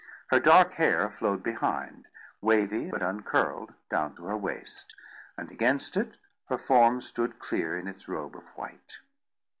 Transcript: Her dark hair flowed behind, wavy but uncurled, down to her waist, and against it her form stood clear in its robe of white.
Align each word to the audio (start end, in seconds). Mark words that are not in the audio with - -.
Her 0.29 0.39
dark 0.39 0.73
hair 0.81 1.07
flowed 1.11 1.43
behind, 1.43 2.07
wavy 2.41 2.89
but 2.89 3.03
uncurled, 3.03 3.75
down 3.87 4.15
to 4.15 4.23
her 4.25 4.35
waist, 4.35 4.95
and 5.37 5.51
against 5.51 5.95
it 5.95 6.17
her 6.49 6.57
form 6.57 7.01
stood 7.01 7.37
clear 7.37 7.77
in 7.77 7.87
its 7.87 8.07
robe 8.07 8.35
of 8.35 8.47
white. 8.57 8.97